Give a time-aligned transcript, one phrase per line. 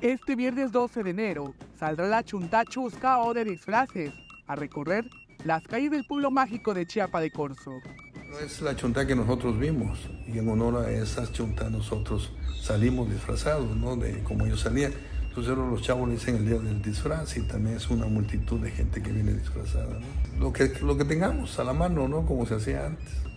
[0.00, 4.12] Este viernes 12 de enero saldrá la Chunta Chusca o de disfraces
[4.46, 5.04] a recorrer
[5.44, 7.72] las calles del pueblo mágico de Chiapa de Corzo.
[8.40, 9.98] Es la chunta que nosotros vimos
[10.28, 12.32] y en honor a esas chuntas nosotros
[12.62, 13.96] salimos disfrazados, ¿no?
[13.96, 14.92] De como yo salía.
[15.30, 19.02] Entonces los chavos dicen el día del disfraz y también es una multitud de gente
[19.02, 20.38] que viene disfrazada, ¿no?
[20.38, 22.24] Lo que, lo que tengamos a la mano, ¿no?
[22.24, 23.27] Como se hacía antes.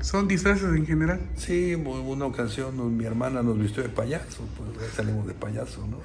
[0.00, 1.20] ¿Son disfraces en general?
[1.36, 5.98] Sí, una ocasión mi hermana nos vistió de payaso, pues salimos de payaso, ¿no?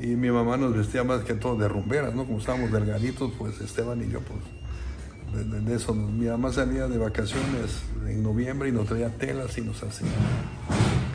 [0.00, 2.24] Y mi mamá nos vestía más que todo de rumberas, ¿no?
[2.24, 5.94] Como estábamos delgaditos, pues Esteban y yo, pues de, eso.
[5.94, 10.08] Mi mamá salía de vacaciones en noviembre y nos traía telas y nos hacía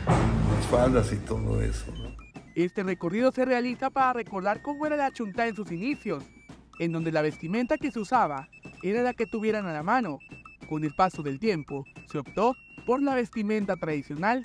[0.06, 2.14] las faldas y todo eso, ¿no?
[2.54, 6.22] Este recorrido se realiza para recordar cómo era la chunta en sus inicios,
[6.78, 8.48] en donde la vestimenta que se usaba
[8.82, 10.18] era la que tuvieran a la mano,
[10.64, 14.44] con el paso del tiempo, se optó por la vestimenta tradicional.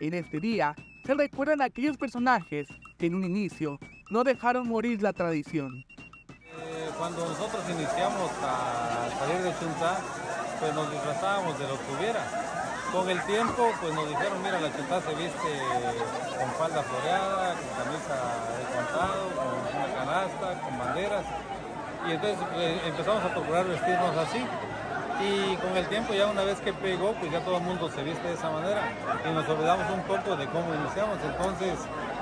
[0.00, 0.74] En este día,
[1.04, 3.78] se recuerdan aquellos personajes que en un inicio
[4.10, 5.84] no dejaron morir la tradición.
[5.98, 10.00] Eh, cuando nosotros iniciamos a salir de Chunta,
[10.58, 12.20] pues nos disfrazábamos de lo que hubiera.
[12.92, 15.50] Con el tiempo, pues nos dijeron, mira, la Chunta se viste
[16.38, 18.16] con falda floreada, con camisa
[18.58, 21.24] de contado, con una canasta, con banderas.
[22.08, 24.40] Y entonces pues, empezamos a procurar vestirnos así
[25.22, 28.02] y con el tiempo ya una vez que pegó, pues ya todo el mundo se
[28.02, 28.82] viste de esa manera
[29.28, 31.18] y nos olvidamos un poco de cómo iniciamos.
[31.24, 31.74] Entonces,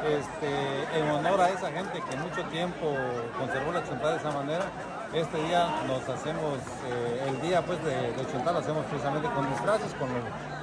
[0.05, 2.95] este, en honor a esa gente que mucho tiempo
[3.39, 4.65] conservó la chuntada de esa manera,
[5.13, 9.95] este día nos hacemos, eh, el día pues de, de lo hacemos precisamente con disfraces,
[9.95, 10.09] con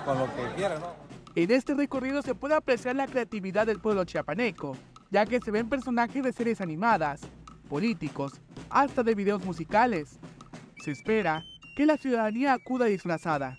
[0.05, 0.79] con lo que quieran.
[0.79, 0.93] ¿no?
[1.35, 4.77] En este recorrido se puede apreciar la creatividad del pueblo chiapaneco,
[5.09, 7.21] ya que se ven personajes de series animadas,
[7.67, 8.39] políticos,
[8.69, 10.19] hasta de videos musicales.
[10.83, 11.43] Se espera
[11.75, 13.57] que la ciudadanía acuda disfrazada.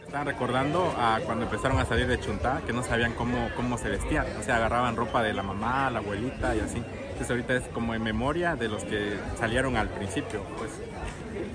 [0.00, 3.90] Están recordando a cuando empezaron a salir de Chuntá, que no sabían cómo, cómo se
[3.90, 4.24] vestían.
[4.40, 6.78] O sea, agarraban ropa de la mamá, la abuelita y así.
[6.78, 10.70] Entonces ahorita es como en memoria de los que salieron al principio, pues.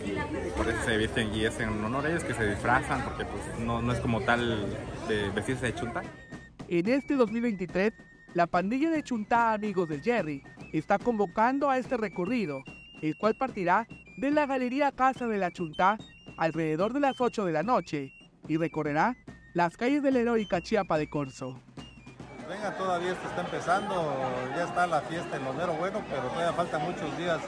[0.06, 3.26] Y por eso se visten y es en honor a ellos que se disfrazan, porque
[3.26, 4.68] pues no, no es como tal
[5.08, 6.04] de vestirse de Chuntá.
[6.68, 7.92] En este 2023,
[8.36, 10.44] la pandilla de Chuntá Amigos del Jerry
[10.74, 12.64] está convocando a este recorrido,
[13.02, 13.88] el cual partirá
[14.18, 15.98] de la Galería Casa de la Chuntá
[16.38, 18.14] alrededor de las 8 de la noche
[18.48, 19.16] y recorrerá
[19.54, 21.60] las calles de la heroica Chiapa de Corzo.
[22.50, 24.14] Venga, todavía esto está empezando,
[24.56, 27.40] ya está la fiesta en lo mero bueno, pero todavía faltan muchos días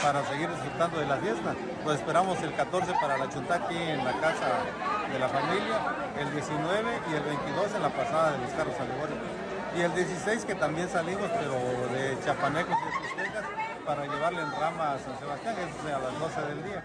[0.00, 1.54] para seguir disfrutando de la fiesta.
[1.82, 4.62] Pues esperamos el 14 para la Chuntá aquí en la casa
[5.10, 5.76] de la familia,
[6.20, 9.28] el 19 y el 22 en la pasada de los carros alegóricos.
[9.76, 11.54] Y el 16 que también salimos, pero
[11.92, 13.44] de Chapanecos y Cisnegas,
[13.84, 16.84] para llevarle en rama a San Sebastián, es a las 12 del día.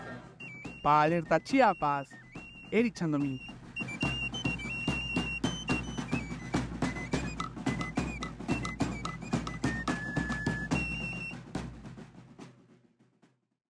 [0.81, 2.09] Para Alerta Chiapas,
[2.71, 3.41] Eric Chandomí.